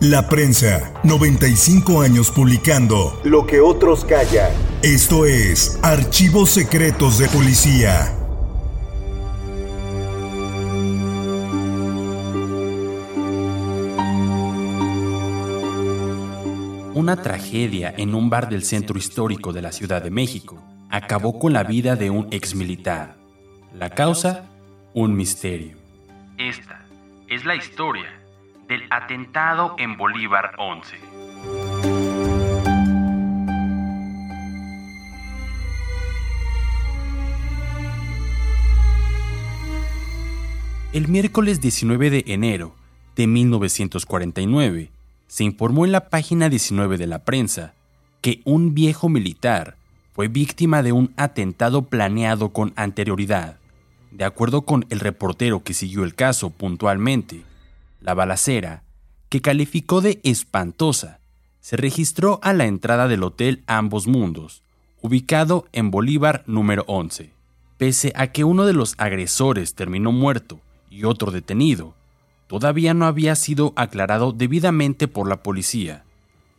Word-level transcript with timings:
La 0.00 0.28
prensa, 0.28 0.92
95 1.04 2.02
años 2.02 2.30
publicando 2.30 3.18
lo 3.24 3.46
que 3.46 3.60
otros 3.60 4.04
callan. 4.04 4.52
Esto 4.82 5.24
es 5.24 5.80
Archivos 5.82 6.50
Secretos 6.50 7.16
de 7.16 7.26
Policía. 7.28 8.14
Una 16.92 17.16
tragedia 17.22 17.94
en 17.96 18.14
un 18.14 18.28
bar 18.28 18.50
del 18.50 18.64
centro 18.64 18.98
histórico 18.98 19.54
de 19.54 19.62
la 19.62 19.72
Ciudad 19.72 20.02
de 20.02 20.10
México 20.10 20.62
acabó 20.90 21.38
con 21.38 21.54
la 21.54 21.62
vida 21.62 21.96
de 21.96 22.10
un 22.10 22.28
exmilitar. 22.32 23.16
La 23.72 23.88
causa, 23.88 24.44
un 24.92 25.16
misterio. 25.16 25.78
Esta 26.36 26.84
es 27.28 27.46
la 27.46 27.56
historia 27.56 28.25
del 28.68 28.82
atentado 28.90 29.76
en 29.78 29.96
Bolívar 29.96 30.52
11. 30.58 30.96
El 40.92 41.08
miércoles 41.08 41.60
19 41.60 42.10
de 42.10 42.24
enero 42.26 42.74
de 43.16 43.26
1949 43.26 44.90
se 45.28 45.44
informó 45.44 45.84
en 45.84 45.92
la 45.92 46.08
página 46.08 46.48
19 46.48 46.96
de 46.96 47.06
la 47.06 47.24
prensa 47.24 47.74
que 48.22 48.40
un 48.44 48.74
viejo 48.74 49.08
militar 49.08 49.76
fue 50.14 50.28
víctima 50.28 50.82
de 50.82 50.92
un 50.92 51.12
atentado 51.16 51.82
planeado 51.82 52.48
con 52.48 52.72
anterioridad. 52.76 53.58
De 54.10 54.24
acuerdo 54.24 54.62
con 54.62 54.86
el 54.88 55.00
reportero 55.00 55.62
que 55.62 55.74
siguió 55.74 56.02
el 56.04 56.14
caso 56.14 56.48
puntualmente, 56.48 57.44
la 58.06 58.14
balacera, 58.14 58.84
que 59.28 59.40
calificó 59.40 60.00
de 60.00 60.20
espantosa, 60.22 61.18
se 61.60 61.76
registró 61.76 62.38
a 62.44 62.52
la 62.52 62.66
entrada 62.66 63.08
del 63.08 63.24
Hotel 63.24 63.64
Ambos 63.66 64.06
Mundos, 64.06 64.62
ubicado 65.02 65.66
en 65.72 65.90
Bolívar 65.90 66.44
número 66.46 66.84
11. 66.86 67.32
Pese 67.78 68.12
a 68.14 68.28
que 68.28 68.44
uno 68.44 68.64
de 68.64 68.74
los 68.74 68.94
agresores 68.98 69.74
terminó 69.74 70.12
muerto 70.12 70.60
y 70.88 71.02
otro 71.02 71.32
detenido, 71.32 71.96
todavía 72.46 72.94
no 72.94 73.06
había 73.06 73.34
sido 73.34 73.72
aclarado 73.74 74.30
debidamente 74.30 75.08
por 75.08 75.28
la 75.28 75.42
policía, 75.42 76.04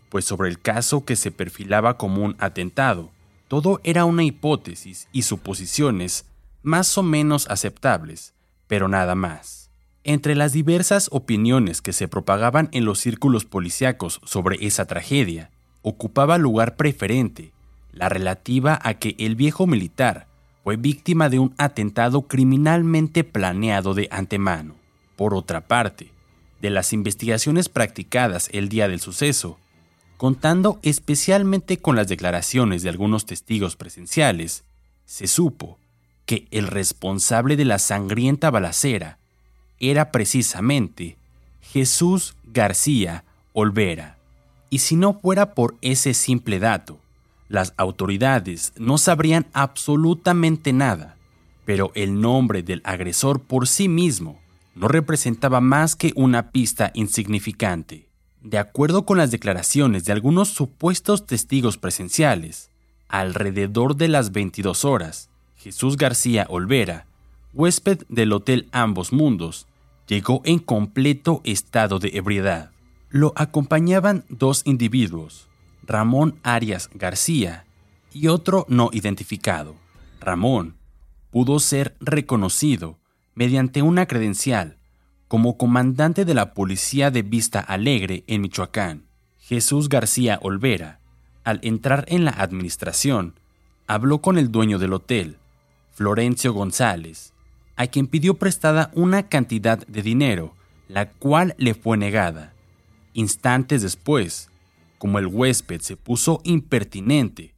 pues 0.09 0.25
sobre 0.25 0.49
el 0.49 0.59
caso 0.59 1.05
que 1.05 1.15
se 1.15 1.31
perfilaba 1.31 1.95
como 1.95 2.25
un 2.25 2.35
atentado, 2.39 3.09
todo 3.47 3.79
era 3.85 4.03
una 4.03 4.25
hipótesis 4.25 5.07
y 5.13 5.21
suposiciones 5.21 6.25
más 6.61 6.97
o 6.97 7.03
menos 7.03 7.49
aceptables, 7.49 8.33
pero 8.67 8.89
nada 8.89 9.15
más. 9.15 9.66
Entre 10.09 10.35
las 10.35 10.53
diversas 10.53 11.09
opiniones 11.12 11.81
que 11.81 11.91
se 11.91 12.07
propagaban 12.07 12.69
en 12.72 12.85
los 12.85 12.97
círculos 12.97 13.44
policíacos 13.44 14.22
sobre 14.23 14.66
esa 14.66 14.85
tragedia, 14.85 15.51
ocupaba 15.81 16.38
lugar 16.38 16.78
preferente 16.78 17.51
la 17.91 18.07
relativa 18.07 18.79
a 18.84 18.94
que 18.94 19.16
el 19.19 19.35
viejo 19.35 19.68
militar 19.68 20.28
fue 20.63 20.78
víctima 20.78 21.28
de 21.28 21.40
un 21.40 21.53
atentado 21.57 22.22
criminalmente 22.22 23.25
planeado 23.25 23.94
de 23.94 24.07
antemano. 24.09 24.75
Por 25.18 25.34
otra 25.34 25.68
parte, 25.68 26.13
de 26.62 26.69
las 26.69 26.94
investigaciones 26.94 27.68
practicadas 27.68 28.47
el 28.53 28.69
día 28.69 28.88
del 28.88 29.01
suceso, 29.01 29.59
contando 30.16 30.79
especialmente 30.84 31.79
con 31.79 31.97
las 31.97 32.07
declaraciones 32.07 32.81
de 32.81 32.88
algunos 32.88 33.25
testigos 33.25 33.75
presenciales, 33.75 34.63
se 35.03 35.28
supo 35.28 35.79
que 36.25 36.47
el 36.51 36.68
responsable 36.68 37.57
de 37.57 37.66
la 37.66 37.78
sangrienta 37.78 38.50
balacera 38.51 39.19
era 39.79 40.11
precisamente 40.11 41.17
Jesús 41.61 42.35
García 42.45 43.23
Olvera. 43.53 44.17
Y 44.69 44.79
si 44.79 44.95
no 44.95 45.13
fuera 45.13 45.53
por 45.53 45.75
ese 45.81 46.13
simple 46.13 46.59
dato, 46.59 46.99
las 47.47 47.73
autoridades 47.77 48.73
no 48.77 48.97
sabrían 48.97 49.47
absolutamente 49.53 50.73
nada, 50.73 51.15
pero 51.65 51.91
el 51.95 52.19
nombre 52.19 52.63
del 52.63 52.81
agresor 52.83 53.41
por 53.41 53.67
sí 53.67 53.88
mismo 53.88 54.39
no 54.75 54.88
representaba 54.88 55.61
más 55.61 55.95
que 55.95 56.11
una 56.15 56.51
pista 56.51 56.91
insignificante. 56.94 58.07
De 58.41 58.57
acuerdo 58.57 59.05
con 59.05 59.17
las 59.17 59.31
declaraciones 59.31 60.05
de 60.05 60.13
algunos 60.13 60.49
supuestos 60.49 61.25
testigos 61.25 61.77
presenciales, 61.77 62.69
alrededor 63.07 63.95
de 63.95 64.09
las 64.09 64.31
22 64.31 64.85
horas, 64.85 65.29
Jesús 65.55 65.97
García 65.97 66.45
Olvera 66.49 67.07
huésped 67.53 68.03
del 68.07 68.33
Hotel 68.33 68.67
Ambos 68.71 69.11
Mundos, 69.11 69.66
llegó 70.07 70.41
en 70.45 70.59
completo 70.59 71.41
estado 71.44 72.00
de 72.00 72.09
ebriedad. 72.13 72.72
Lo 73.09 73.34
acompañaban 73.35 74.25
dos 74.29 74.62
individuos, 74.66 75.47
Ramón 75.84 76.40
Arias 76.44 76.90
García 76.94 77.65
y 78.13 78.27
otro 78.27 78.65
no 78.69 78.89
identificado. 78.92 79.75
Ramón 80.19 80.75
pudo 81.31 81.59
ser 81.59 81.95
reconocido 82.00 82.98
mediante 83.36 83.81
una 83.81 84.07
credencial 84.07 84.77
como 85.27 85.57
comandante 85.57 86.25
de 86.25 86.33
la 86.33 86.53
Policía 86.53 87.12
de 87.12 87.21
Vista 87.21 87.60
Alegre 87.60 88.24
en 88.27 88.42
Michoacán. 88.42 89.06
Jesús 89.39 89.89
García 89.89 90.39
Olvera, 90.42 91.00
al 91.44 91.60
entrar 91.63 92.06
en 92.07 92.25
la 92.25 92.31
administración, 92.31 93.36
habló 93.88 94.19
con 94.19 94.38
el 94.38 94.51
dueño 94.51 94.80
del 94.80 94.94
hotel, 94.94 95.38
Florencio 95.94 96.53
González, 96.53 97.33
a 97.77 97.88
quien 97.88 98.07
pidió 98.07 98.33
prestada 98.33 98.91
una 98.94 99.29
cantidad 99.29 99.85
de 99.88 100.01
dinero, 100.01 100.53
la 100.89 101.09
cual 101.09 101.56
le 101.57 101.74
fue 101.74 101.95
negada. 101.95 102.53
Instantes 103.13 103.81
después, 103.81 104.50
como 104.97 105.19
el 105.19 105.27
huésped 105.27 105.81
se 105.81 105.95
puso 105.95 106.41
impertinente, 106.44 107.53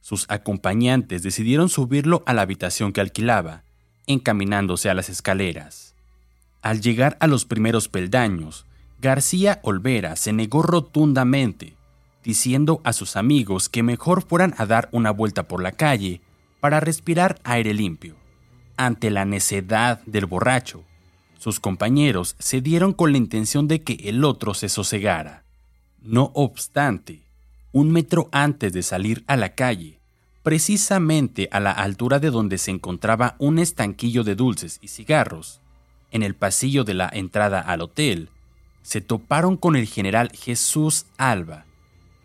sus 0.00 0.26
acompañantes 0.28 1.22
decidieron 1.22 1.68
subirlo 1.68 2.22
a 2.26 2.34
la 2.34 2.42
habitación 2.42 2.92
que 2.92 3.00
alquilaba, 3.00 3.62
encaminándose 4.06 4.90
a 4.90 4.94
las 4.94 5.08
escaleras. 5.08 5.94
Al 6.60 6.80
llegar 6.80 7.16
a 7.20 7.26
los 7.26 7.44
primeros 7.44 7.88
peldaños, 7.88 8.66
García 9.00 9.60
Olvera 9.62 10.16
se 10.16 10.32
negó 10.32 10.62
rotundamente, 10.62 11.76
diciendo 12.22 12.80
a 12.84 12.92
sus 12.92 13.16
amigos 13.16 13.68
que 13.68 13.82
mejor 13.82 14.22
fueran 14.22 14.54
a 14.58 14.66
dar 14.66 14.88
una 14.92 15.10
vuelta 15.10 15.48
por 15.48 15.62
la 15.62 15.72
calle 15.72 16.20
para 16.60 16.78
respirar 16.78 17.40
aire 17.42 17.74
limpio. 17.74 18.21
Ante 18.76 19.10
la 19.10 19.24
necedad 19.24 20.00
del 20.06 20.26
borracho, 20.26 20.84
sus 21.38 21.60
compañeros 21.60 22.36
se 22.38 22.60
dieron 22.60 22.92
con 22.92 23.12
la 23.12 23.18
intención 23.18 23.68
de 23.68 23.82
que 23.82 23.94
el 24.08 24.24
otro 24.24 24.54
se 24.54 24.68
sosegara. 24.68 25.44
No 26.00 26.30
obstante, 26.34 27.22
un 27.72 27.90
metro 27.90 28.28
antes 28.32 28.72
de 28.72 28.82
salir 28.82 29.24
a 29.26 29.36
la 29.36 29.54
calle, 29.54 29.98
precisamente 30.42 31.48
a 31.50 31.60
la 31.60 31.72
altura 31.72 32.18
de 32.18 32.30
donde 32.30 32.58
se 32.58 32.70
encontraba 32.70 33.36
un 33.38 33.58
estanquillo 33.58 34.24
de 34.24 34.34
dulces 34.34 34.78
y 34.82 34.88
cigarros, 34.88 35.60
en 36.10 36.22
el 36.22 36.34
pasillo 36.34 36.84
de 36.84 36.94
la 36.94 37.10
entrada 37.12 37.60
al 37.60 37.80
hotel, 37.80 38.28
se 38.82 39.00
toparon 39.00 39.56
con 39.56 39.76
el 39.76 39.86
general 39.86 40.30
Jesús 40.32 41.06
Alba, 41.16 41.64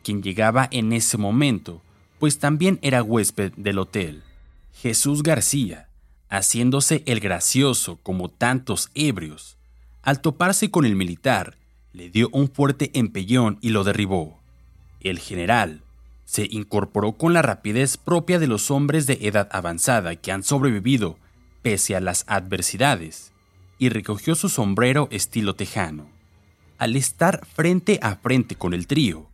quien 0.03 0.21
llegaba 0.21 0.67
en 0.71 0.93
ese 0.93 1.17
momento, 1.17 1.81
pues 2.19 2.39
también 2.39 2.79
era 2.81 3.03
huésped 3.03 3.53
del 3.55 3.79
hotel. 3.79 4.23
Jesús 4.73 5.23
García, 5.23 5.86
haciéndose 6.29 7.03
el 7.05 7.19
gracioso 7.19 7.99
como 8.03 8.29
tantos 8.29 8.89
ebrios, 8.93 9.57
al 10.01 10.21
toparse 10.21 10.71
con 10.71 10.85
el 10.85 10.95
militar, 10.95 11.57
le 11.93 12.09
dio 12.09 12.29
un 12.31 12.49
fuerte 12.49 12.91
empellón 12.93 13.57
y 13.61 13.69
lo 13.69 13.83
derribó. 13.83 14.39
El 15.01 15.19
general 15.19 15.81
se 16.25 16.47
incorporó 16.49 17.13
con 17.13 17.33
la 17.33 17.41
rapidez 17.41 17.97
propia 17.97 18.39
de 18.39 18.47
los 18.47 18.71
hombres 18.71 19.07
de 19.07 19.19
edad 19.21 19.47
avanzada 19.51 20.15
que 20.15 20.31
han 20.31 20.43
sobrevivido 20.43 21.17
pese 21.61 21.95
a 21.95 21.99
las 21.99 22.23
adversidades, 22.27 23.33
y 23.77 23.89
recogió 23.89 24.35
su 24.35 24.47
sombrero 24.49 25.09
estilo 25.11 25.53
tejano. 25.55 26.07
Al 26.77 26.95
estar 26.95 27.45
frente 27.45 27.99
a 28.01 28.15
frente 28.15 28.55
con 28.55 28.73
el 28.73 28.87
trío, 28.87 29.29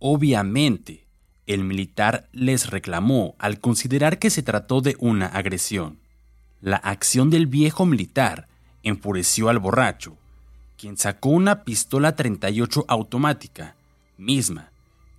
obviamente, 0.00 1.06
el 1.46 1.64
militar 1.64 2.28
les 2.32 2.70
reclamó 2.70 3.36
al 3.38 3.60
considerar 3.60 4.18
que 4.18 4.30
se 4.30 4.42
trató 4.42 4.80
de 4.80 4.96
una 4.98 5.26
agresión. 5.26 5.98
La 6.60 6.76
acción 6.76 7.30
del 7.30 7.46
viejo 7.46 7.86
militar 7.86 8.48
enfureció 8.82 9.48
al 9.48 9.60
borracho, 9.60 10.16
quien 10.76 10.96
sacó 10.96 11.28
una 11.28 11.62
pistola 11.62 12.16
38 12.16 12.84
automática, 12.88 13.76
misma, 14.16 14.70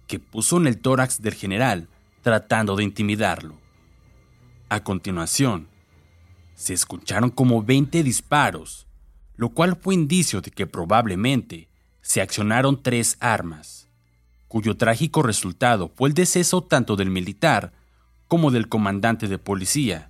que 0.08 0.20
puso 0.20 0.58
en 0.58 0.68
el 0.68 0.80
tórax 0.80 1.22
del 1.22 1.36
general 1.36 1.88
tratando 2.22 2.76
de 2.76 2.84
intimidarlo. 2.84 3.56
A 4.68 4.84
continuación, 4.84 5.68
se 6.56 6.74
escucharon 6.74 7.30
como 7.30 7.64
20 7.64 8.04
disparos, 8.04 8.86
lo 9.38 9.50
cual 9.50 9.78
fue 9.82 9.94
indicio 9.94 10.42
de 10.42 10.52
que 10.52 10.68
probablemente 10.68 11.70
se 12.02 12.22
accionaron 12.22 12.84
tres 12.84 13.16
armas, 13.22 13.88
cuyo 14.50 14.76
trágico 14.76 15.22
resultado 15.22 15.90
fue 15.96 16.10
el 16.10 16.16
deceso 16.16 16.62
tanto 16.62 16.98
del 16.98 17.10
militar 17.10 17.72
como 18.28 18.52
del 18.52 18.68
comandante 18.68 19.28
de 19.28 19.38
policía, 19.38 20.09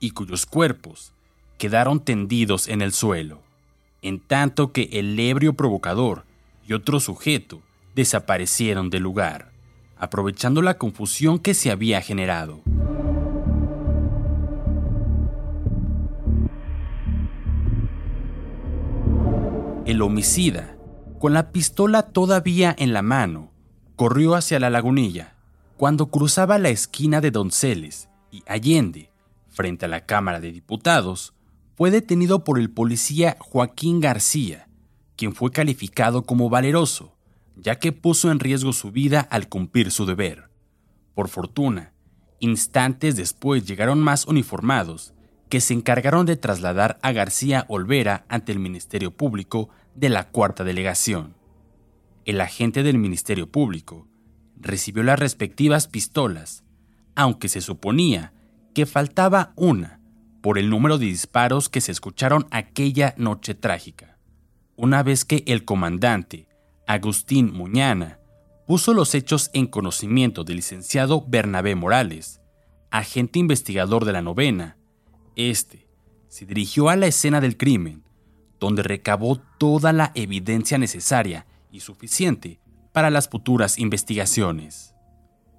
y 0.00 0.10
cuyos 0.10 0.46
cuerpos 0.46 1.12
quedaron 1.58 2.00
tendidos 2.00 2.68
en 2.68 2.82
el 2.82 2.92
suelo, 2.92 3.40
en 4.02 4.20
tanto 4.20 4.72
que 4.72 4.88
el 4.92 5.18
ebrio 5.18 5.54
provocador 5.54 6.24
y 6.66 6.72
otro 6.72 7.00
sujeto 7.00 7.62
desaparecieron 7.94 8.90
del 8.90 9.02
lugar, 9.02 9.52
aprovechando 9.98 10.62
la 10.62 10.78
confusión 10.78 11.38
que 11.38 11.54
se 11.54 11.70
había 11.70 12.00
generado. 12.02 12.60
El 19.86 20.02
homicida, 20.02 20.76
con 21.20 21.32
la 21.32 21.52
pistola 21.52 22.02
todavía 22.02 22.74
en 22.76 22.92
la 22.92 23.02
mano, 23.02 23.50
corrió 23.94 24.34
hacia 24.34 24.58
la 24.58 24.68
lagunilla. 24.68 25.34
Cuando 25.76 26.06
cruzaba 26.06 26.58
la 26.58 26.70
esquina 26.70 27.20
de 27.20 27.30
Donceles 27.30 28.08
y 28.30 28.42
Allende, 28.46 29.10
frente 29.56 29.86
a 29.86 29.88
la 29.88 30.04
Cámara 30.04 30.38
de 30.38 30.52
Diputados, 30.52 31.32
fue 31.76 31.90
detenido 31.90 32.44
por 32.44 32.58
el 32.58 32.70
policía 32.70 33.36
Joaquín 33.40 34.00
García, 34.00 34.68
quien 35.16 35.34
fue 35.34 35.50
calificado 35.50 36.24
como 36.24 36.50
valeroso, 36.50 37.16
ya 37.56 37.78
que 37.78 37.90
puso 37.90 38.30
en 38.30 38.38
riesgo 38.38 38.74
su 38.74 38.92
vida 38.92 39.20
al 39.20 39.48
cumplir 39.48 39.90
su 39.90 40.04
deber. 40.04 40.50
Por 41.14 41.28
fortuna, 41.28 41.94
instantes 42.38 43.16
después 43.16 43.66
llegaron 43.66 43.98
más 43.98 44.26
uniformados 44.26 45.14
que 45.48 45.62
se 45.62 45.72
encargaron 45.72 46.26
de 46.26 46.36
trasladar 46.36 46.98
a 47.00 47.12
García 47.12 47.64
Olvera 47.68 48.26
ante 48.28 48.52
el 48.52 48.58
Ministerio 48.58 49.10
Público 49.10 49.70
de 49.94 50.10
la 50.10 50.28
Cuarta 50.28 50.64
Delegación. 50.64 51.34
El 52.26 52.42
agente 52.42 52.82
del 52.82 52.98
Ministerio 52.98 53.50
Público 53.50 54.06
recibió 54.60 55.02
las 55.02 55.18
respectivas 55.18 55.86
pistolas, 55.86 56.64
aunque 57.14 57.48
se 57.48 57.62
suponía 57.62 58.34
que 58.76 58.84
faltaba 58.84 59.54
una 59.56 60.00
por 60.42 60.58
el 60.58 60.68
número 60.68 60.98
de 60.98 61.06
disparos 61.06 61.70
que 61.70 61.80
se 61.80 61.92
escucharon 61.92 62.46
aquella 62.50 63.14
noche 63.16 63.54
trágica. 63.54 64.18
Una 64.76 65.02
vez 65.02 65.24
que 65.24 65.42
el 65.46 65.64
comandante, 65.64 66.46
Agustín 66.86 67.54
Muñana, 67.54 68.18
puso 68.66 68.92
los 68.92 69.14
hechos 69.14 69.48
en 69.54 69.66
conocimiento 69.66 70.44
del 70.44 70.56
licenciado 70.56 71.24
Bernabé 71.26 71.74
Morales, 71.74 72.42
agente 72.90 73.38
investigador 73.38 74.04
de 74.04 74.12
la 74.12 74.20
novena, 74.20 74.76
este 75.36 75.88
se 76.28 76.44
dirigió 76.44 76.90
a 76.90 76.96
la 76.96 77.06
escena 77.06 77.40
del 77.40 77.56
crimen, 77.56 78.04
donde 78.60 78.82
recabó 78.82 79.40
toda 79.56 79.94
la 79.94 80.12
evidencia 80.14 80.76
necesaria 80.76 81.46
y 81.72 81.80
suficiente 81.80 82.60
para 82.92 83.08
las 83.08 83.26
futuras 83.30 83.78
investigaciones. 83.78 84.94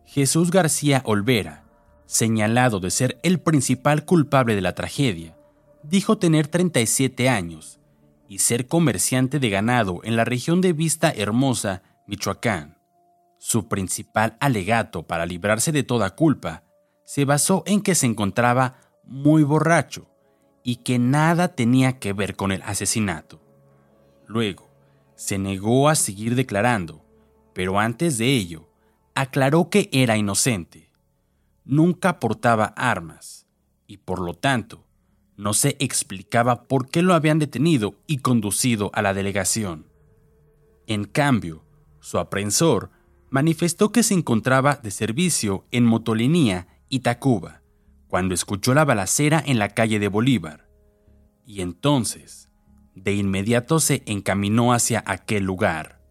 Jesús 0.06 0.52
García 0.52 1.02
Olvera, 1.04 1.67
señalado 2.08 2.80
de 2.80 2.90
ser 2.90 3.20
el 3.22 3.40
principal 3.40 4.06
culpable 4.06 4.56
de 4.56 4.62
la 4.62 4.74
tragedia, 4.74 5.38
dijo 5.84 6.18
tener 6.18 6.48
37 6.48 7.30
años 7.30 7.80
y 8.28 8.40
ser 8.40 8.68
comerciante 8.68 9.40
de 9.40 9.50
ganado 9.50 10.00
en 10.04 10.16
la 10.16 10.26
región 10.26 10.62
de 10.62 10.74
Vista 10.74 11.12
Hermosa, 11.12 11.84
Michoacán. 12.08 12.78
Su 13.38 13.68
principal 13.68 14.36
alegato 14.40 15.04
para 15.04 15.26
librarse 15.26 15.72
de 15.72 15.84
toda 15.84 16.16
culpa 16.16 16.64
se 17.06 17.26
basó 17.26 17.64
en 17.66 17.82
que 17.82 17.94
se 17.94 18.06
encontraba 18.06 18.80
muy 19.04 19.44
borracho 19.44 20.10
y 20.64 20.78
que 20.78 21.00
nada 21.00 21.56
tenía 21.56 22.00
que 22.00 22.14
ver 22.14 22.36
con 22.36 22.52
el 22.52 22.62
asesinato. 22.64 23.42
Luego, 24.26 24.70
se 25.16 25.38
negó 25.38 25.88
a 25.88 25.96
seguir 25.96 26.36
declarando, 26.36 27.04
pero 27.54 27.80
antes 27.80 28.18
de 28.18 28.36
ello, 28.36 28.70
aclaró 29.16 29.70
que 29.70 29.90
era 29.92 30.18
inocente. 30.18 30.87
Nunca 31.68 32.20
portaba 32.20 32.74
armas 32.78 33.46
y 33.88 33.98
por 33.98 34.20
lo 34.22 34.34
tanto, 34.34 34.86
no 35.36 35.54
se 35.54 35.76
explicaba 35.80 36.64
por 36.64 36.90
qué 36.90 37.02
lo 37.02 37.14
habían 37.14 37.40
detenido 37.40 37.96
y 38.08 38.20
conducido 38.20 38.90
a 38.94 39.02
la 39.02 39.14
delegación. 39.14 39.86
En 40.88 41.04
cambio, 41.04 41.66
su 42.00 42.20
aprensor 42.20 42.90
manifestó 43.30 43.92
que 43.92 44.04
se 44.04 44.14
encontraba 44.14 44.78
de 44.78 44.92
servicio 44.92 45.66
en 45.72 45.84
Motolinía 45.84 46.68
y 46.88 47.00
Tacuba, 47.00 47.62
cuando 48.08 48.34
escuchó 48.34 48.74
la 48.74 48.86
balacera 48.86 49.44
en 49.46 49.60
la 49.60 49.70
calle 49.70 50.00
de 50.00 50.08
Bolívar, 50.08 50.70
y 51.46 51.62
entonces, 51.62 52.50
de 52.96 53.14
inmediato 53.14 53.82
se 53.82 54.04
encaminó 54.06 54.72
hacia 54.72 55.04
aquel 55.06 55.44
lugar. 55.44 56.02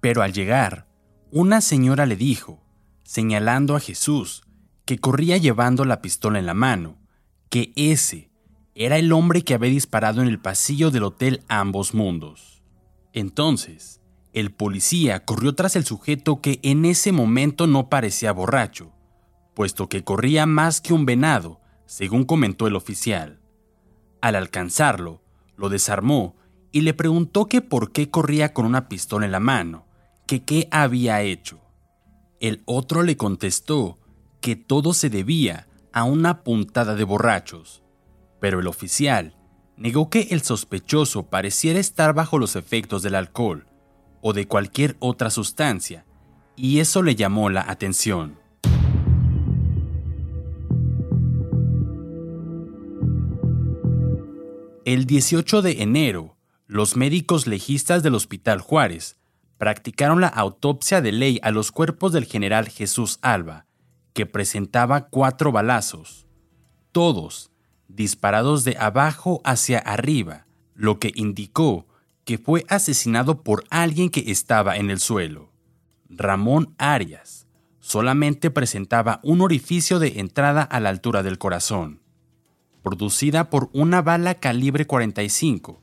Pero 0.00 0.22
al 0.22 0.32
llegar, 0.32 0.88
una 1.30 1.60
señora 1.60 2.04
le 2.04 2.16
dijo, 2.16 2.62
señalando 3.04 3.76
a 3.76 3.80
Jesús, 3.80 4.45
que 4.86 4.98
corría 4.98 5.36
llevando 5.36 5.84
la 5.84 6.00
pistola 6.00 6.38
en 6.38 6.46
la 6.46 6.54
mano, 6.54 6.96
que 7.50 7.72
ese 7.76 8.30
era 8.74 8.98
el 8.98 9.12
hombre 9.12 9.42
que 9.42 9.52
había 9.52 9.68
disparado 9.68 10.22
en 10.22 10.28
el 10.28 10.38
pasillo 10.38 10.90
del 10.90 11.02
hotel 11.02 11.42
Ambos 11.48 11.92
Mundos. 11.92 12.62
Entonces, 13.12 14.00
el 14.32 14.52
policía 14.52 15.24
corrió 15.24 15.54
tras 15.54 15.74
el 15.76 15.84
sujeto 15.84 16.40
que 16.40 16.60
en 16.62 16.84
ese 16.84 17.10
momento 17.10 17.66
no 17.66 17.88
parecía 17.88 18.32
borracho, 18.32 18.92
puesto 19.54 19.88
que 19.88 20.04
corría 20.04 20.46
más 20.46 20.80
que 20.80 20.92
un 20.92 21.04
venado, 21.04 21.60
según 21.86 22.24
comentó 22.24 22.66
el 22.66 22.76
oficial. 22.76 23.40
Al 24.20 24.36
alcanzarlo, 24.36 25.20
lo 25.56 25.68
desarmó 25.68 26.36
y 26.70 26.82
le 26.82 26.94
preguntó 26.94 27.46
que 27.46 27.60
por 27.60 27.90
qué 27.90 28.10
corría 28.10 28.52
con 28.52 28.66
una 28.66 28.88
pistola 28.88 29.26
en 29.26 29.32
la 29.32 29.40
mano, 29.40 29.86
que 30.26 30.44
qué 30.44 30.68
había 30.70 31.22
hecho. 31.22 31.60
El 32.38 32.62
otro 32.66 33.02
le 33.02 33.16
contestó 33.16 33.98
que 34.40 34.56
todo 34.56 34.92
se 34.92 35.10
debía 35.10 35.68
a 35.92 36.04
una 36.04 36.42
puntada 36.42 36.94
de 36.94 37.04
borrachos, 37.04 37.82
pero 38.40 38.60
el 38.60 38.66
oficial 38.66 39.36
negó 39.76 40.10
que 40.10 40.28
el 40.30 40.42
sospechoso 40.42 41.24
pareciera 41.24 41.78
estar 41.78 42.14
bajo 42.14 42.38
los 42.38 42.56
efectos 42.56 43.02
del 43.02 43.14
alcohol 43.14 43.66
o 44.20 44.32
de 44.32 44.46
cualquier 44.46 44.96
otra 44.98 45.30
sustancia, 45.30 46.04
y 46.56 46.80
eso 46.80 47.02
le 47.02 47.14
llamó 47.14 47.50
la 47.50 47.62
atención. 47.62 48.38
El 54.84 55.04
18 55.06 55.62
de 55.62 55.82
enero, 55.82 56.36
los 56.66 56.96
médicos 56.96 57.46
legistas 57.46 58.02
del 58.02 58.14
Hospital 58.14 58.60
Juárez 58.60 59.16
practicaron 59.58 60.20
la 60.20 60.28
autopsia 60.28 61.00
de 61.00 61.12
ley 61.12 61.40
a 61.42 61.50
los 61.50 61.72
cuerpos 61.72 62.12
del 62.12 62.24
general 62.24 62.68
Jesús 62.68 63.18
Alba, 63.22 63.66
que 64.16 64.24
presentaba 64.24 65.08
cuatro 65.08 65.52
balazos, 65.52 66.26
todos 66.90 67.50
disparados 67.86 68.64
de 68.64 68.74
abajo 68.80 69.42
hacia 69.44 69.78
arriba, 69.78 70.46
lo 70.74 70.98
que 70.98 71.12
indicó 71.14 71.86
que 72.24 72.38
fue 72.38 72.64
asesinado 72.70 73.42
por 73.42 73.64
alguien 73.68 74.08
que 74.08 74.30
estaba 74.30 74.78
en 74.78 74.90
el 74.90 75.00
suelo. 75.00 75.52
Ramón 76.08 76.74
Arias 76.78 77.46
solamente 77.80 78.50
presentaba 78.50 79.20
un 79.22 79.42
orificio 79.42 79.98
de 79.98 80.18
entrada 80.18 80.62
a 80.62 80.80
la 80.80 80.88
altura 80.88 81.22
del 81.22 81.36
corazón, 81.36 82.00
producida 82.82 83.50
por 83.50 83.68
una 83.74 84.00
bala 84.00 84.36
calibre 84.36 84.86
45, 84.86 85.78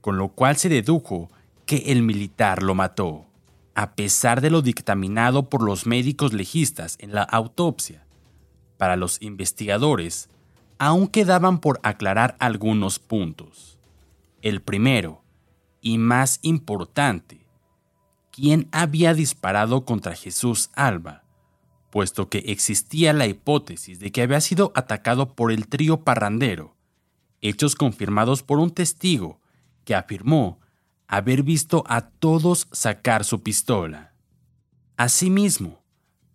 con 0.00 0.18
lo 0.18 0.30
cual 0.30 0.56
se 0.56 0.68
dedujo 0.68 1.30
que 1.66 1.84
el 1.92 2.02
militar 2.02 2.64
lo 2.64 2.74
mató, 2.74 3.26
a 3.74 3.94
pesar 3.94 4.40
de 4.40 4.50
lo 4.50 4.62
dictaminado 4.62 5.48
por 5.48 5.62
los 5.62 5.86
médicos 5.86 6.32
legistas 6.32 6.96
en 7.00 7.14
la 7.14 7.22
autopsia. 7.22 8.06
Para 8.78 8.96
los 8.96 9.20
investigadores, 9.22 10.28
aún 10.78 11.08
quedaban 11.08 11.58
por 11.58 11.80
aclarar 11.82 12.36
algunos 12.38 12.98
puntos. 12.98 13.78
El 14.42 14.62
primero, 14.62 15.22
y 15.80 15.98
más 15.98 16.38
importante, 16.42 17.46
¿quién 18.30 18.68
había 18.72 19.14
disparado 19.14 19.84
contra 19.84 20.14
Jesús 20.14 20.70
Alba? 20.74 21.24
puesto 21.94 22.28
que 22.28 22.38
existía 22.48 23.12
la 23.12 23.28
hipótesis 23.28 24.00
de 24.00 24.10
que 24.10 24.20
había 24.20 24.40
sido 24.40 24.72
atacado 24.74 25.36
por 25.36 25.52
el 25.52 25.68
trío 25.68 26.00
parrandero, 26.00 26.74
hechos 27.40 27.76
confirmados 27.76 28.42
por 28.42 28.58
un 28.58 28.72
testigo 28.72 29.38
que 29.84 29.94
afirmó 29.94 30.58
haber 31.08 31.42
visto 31.42 31.84
a 31.86 32.08
todos 32.10 32.68
sacar 32.72 33.24
su 33.24 33.42
pistola. 33.42 34.14
Asimismo, 34.96 35.84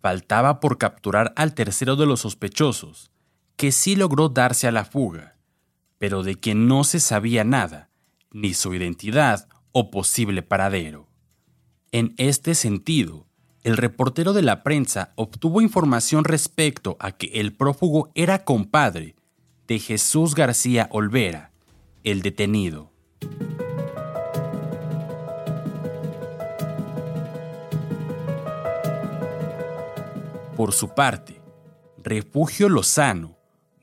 faltaba 0.00 0.60
por 0.60 0.78
capturar 0.78 1.32
al 1.36 1.54
tercero 1.54 1.96
de 1.96 2.06
los 2.06 2.20
sospechosos, 2.20 3.10
que 3.56 3.72
sí 3.72 3.96
logró 3.96 4.28
darse 4.28 4.66
a 4.66 4.72
la 4.72 4.84
fuga, 4.84 5.36
pero 5.98 6.22
de 6.22 6.36
quien 6.36 6.66
no 6.66 6.84
se 6.84 7.00
sabía 7.00 7.44
nada, 7.44 7.90
ni 8.32 8.54
su 8.54 8.74
identidad 8.74 9.48
o 9.72 9.90
posible 9.90 10.42
paradero. 10.42 11.08
En 11.92 12.14
este 12.16 12.54
sentido, 12.54 13.26
el 13.62 13.76
reportero 13.76 14.32
de 14.32 14.42
la 14.42 14.62
prensa 14.62 15.12
obtuvo 15.16 15.60
información 15.60 16.24
respecto 16.24 16.96
a 17.00 17.12
que 17.12 17.26
el 17.34 17.52
prófugo 17.52 18.10
era 18.14 18.44
compadre 18.44 19.16
de 19.66 19.78
Jesús 19.78 20.34
García 20.34 20.88
Olvera, 20.90 21.52
el 22.02 22.22
detenido. 22.22 22.89
Por 30.60 30.74
su 30.74 30.90
parte, 30.90 31.40
Refugio 31.96 32.68
Lozano, 32.68 33.38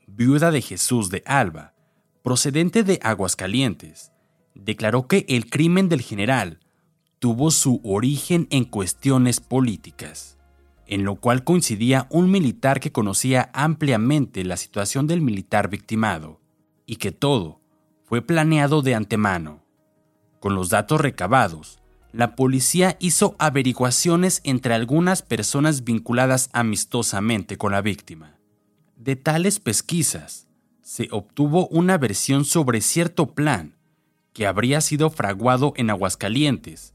viuda 0.06 0.52
de 0.52 0.62
Jesús 0.62 1.10
de 1.10 1.24
Alba, 1.26 1.74
procedente 2.22 2.84
de 2.84 3.00
Aguascalientes, 3.02 4.12
declaró 4.54 5.08
que 5.08 5.26
el 5.28 5.50
crimen 5.50 5.88
del 5.88 6.02
general 6.02 6.60
tuvo 7.18 7.50
su 7.50 7.80
origen 7.82 8.46
en 8.50 8.64
cuestiones 8.64 9.40
políticas, 9.40 10.38
en 10.86 11.02
lo 11.02 11.16
cual 11.16 11.42
coincidía 11.42 12.06
un 12.10 12.30
militar 12.30 12.78
que 12.78 12.92
conocía 12.92 13.50
ampliamente 13.54 14.44
la 14.44 14.56
situación 14.56 15.08
del 15.08 15.20
militar 15.20 15.68
victimado, 15.68 16.40
y 16.86 16.94
que 16.94 17.10
todo 17.10 17.60
fue 18.04 18.22
planeado 18.22 18.82
de 18.82 18.94
antemano. 18.94 19.64
Con 20.38 20.54
los 20.54 20.68
datos 20.68 21.00
recabados, 21.00 21.82
la 22.12 22.34
policía 22.34 22.96
hizo 23.00 23.36
averiguaciones 23.38 24.40
entre 24.44 24.74
algunas 24.74 25.22
personas 25.22 25.84
vinculadas 25.84 26.48
amistosamente 26.52 27.58
con 27.58 27.72
la 27.72 27.82
víctima. 27.82 28.38
De 28.96 29.16
tales 29.16 29.60
pesquisas, 29.60 30.48
se 30.82 31.08
obtuvo 31.10 31.68
una 31.68 31.98
versión 31.98 32.44
sobre 32.44 32.80
cierto 32.80 33.34
plan 33.34 33.76
que 34.32 34.46
habría 34.46 34.80
sido 34.80 35.10
fraguado 35.10 35.74
en 35.76 35.90
Aguascalientes 35.90 36.94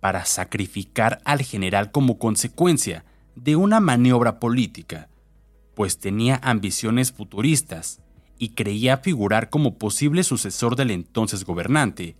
para 0.00 0.24
sacrificar 0.24 1.20
al 1.24 1.42
general 1.42 1.90
como 1.90 2.18
consecuencia 2.18 3.04
de 3.36 3.56
una 3.56 3.80
maniobra 3.80 4.40
política, 4.40 5.08
pues 5.74 5.98
tenía 5.98 6.38
ambiciones 6.42 7.12
futuristas 7.12 8.00
y 8.38 8.50
creía 8.50 8.98
figurar 8.98 9.50
como 9.50 9.78
posible 9.78 10.24
sucesor 10.24 10.76
del 10.76 10.90
entonces 10.90 11.44
gobernante, 11.44 12.16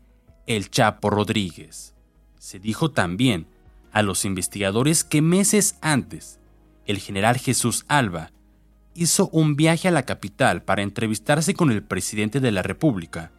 el 0.47 0.71
Chapo 0.71 1.11
Rodríguez. 1.11 1.95
Se 2.41 2.59
dijo 2.59 2.91
también 2.91 3.47
a 3.93 4.01
los 4.03 4.25
investigadores 4.25 5.05
que 5.05 5.21
meses 5.21 5.77
antes, 5.83 6.41
el 6.87 6.99
general 6.99 7.37
Jesús 7.37 7.85
Alba 7.87 8.31
hizo 8.95 9.29
un 9.29 9.57
viaje 9.57 9.89
a 9.89 9.91
la 9.91 10.07
capital 10.07 10.63
para 10.63 10.81
entrevistarse 10.81 11.53
con 11.53 11.71
el 11.71 11.83
presidente 11.83 12.41
de 12.41 12.51
la 12.51 12.63
República, 12.63 13.31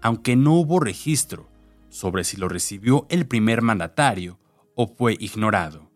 aunque 0.00 0.36
no 0.36 0.54
hubo 0.54 0.78
registro 0.78 1.48
sobre 1.88 2.22
si 2.22 2.36
lo 2.36 2.48
recibió 2.48 3.08
el 3.10 3.26
primer 3.26 3.60
mandatario 3.60 4.38
o 4.76 4.86
fue 4.86 5.16
ignorado. 5.18 5.90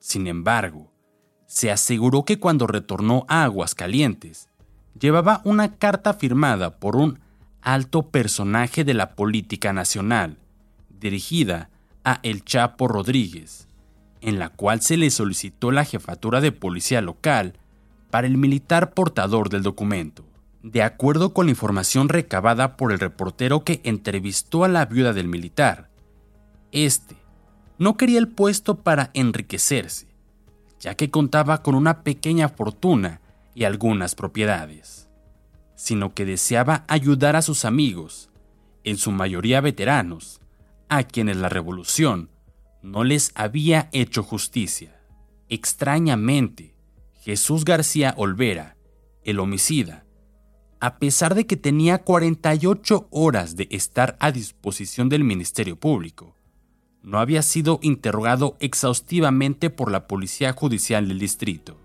Sin 0.00 0.26
embargo, 0.26 0.92
se 1.46 1.70
aseguró 1.70 2.24
que 2.24 2.40
cuando 2.40 2.66
retornó 2.66 3.24
a 3.28 3.44
Aguascalientes, 3.44 4.48
llevaba 4.98 5.42
una 5.44 5.76
carta 5.76 6.12
firmada 6.12 6.80
por 6.80 6.96
un 6.96 7.20
alto 7.62 8.10
personaje 8.10 8.82
de 8.82 8.94
la 8.94 9.14
política 9.14 9.72
nacional, 9.72 10.38
dirigida 11.00 11.70
a 12.04 12.20
El 12.22 12.44
Chapo 12.44 12.88
Rodríguez, 12.88 13.68
en 14.20 14.38
la 14.38 14.48
cual 14.50 14.80
se 14.80 14.96
le 14.96 15.10
solicitó 15.10 15.70
la 15.70 15.84
jefatura 15.84 16.40
de 16.40 16.52
policía 16.52 17.00
local 17.00 17.54
para 18.10 18.26
el 18.26 18.36
militar 18.36 18.94
portador 18.94 19.48
del 19.48 19.62
documento. 19.62 20.24
De 20.62 20.82
acuerdo 20.82 21.32
con 21.32 21.46
la 21.46 21.50
información 21.50 22.08
recabada 22.08 22.76
por 22.76 22.92
el 22.92 22.98
reportero 22.98 23.64
que 23.64 23.80
entrevistó 23.84 24.64
a 24.64 24.68
la 24.68 24.86
viuda 24.86 25.12
del 25.12 25.28
militar, 25.28 25.88
este 26.72 27.16
no 27.78 27.96
quería 27.96 28.18
el 28.18 28.28
puesto 28.28 28.82
para 28.82 29.10
enriquecerse, 29.14 30.08
ya 30.80 30.96
que 30.96 31.10
contaba 31.10 31.62
con 31.62 31.74
una 31.74 32.02
pequeña 32.02 32.48
fortuna 32.48 33.20
y 33.54 33.64
algunas 33.64 34.14
propiedades, 34.14 35.08
sino 35.76 36.12
que 36.12 36.24
deseaba 36.24 36.84
ayudar 36.88 37.36
a 37.36 37.42
sus 37.42 37.64
amigos, 37.64 38.30
en 38.82 38.96
su 38.96 39.12
mayoría 39.12 39.60
veteranos, 39.60 40.40
a 40.88 41.04
quienes 41.04 41.36
la 41.36 41.48
revolución 41.48 42.30
no 42.82 43.04
les 43.04 43.32
había 43.34 43.88
hecho 43.92 44.22
justicia. 44.22 45.00
Extrañamente, 45.48 46.74
Jesús 47.20 47.64
García 47.64 48.14
Olvera, 48.16 48.76
el 49.24 49.40
homicida, 49.40 50.04
a 50.80 50.98
pesar 50.98 51.34
de 51.34 51.46
que 51.46 51.56
tenía 51.56 51.98
48 51.98 53.08
horas 53.10 53.56
de 53.56 53.66
estar 53.70 54.16
a 54.20 54.30
disposición 54.30 55.08
del 55.08 55.24
Ministerio 55.24 55.76
Público, 55.76 56.36
no 57.02 57.18
había 57.18 57.42
sido 57.42 57.80
interrogado 57.82 58.56
exhaustivamente 58.60 59.70
por 59.70 59.90
la 59.90 60.06
Policía 60.06 60.52
Judicial 60.52 61.08
del 61.08 61.18
Distrito. 61.18 61.76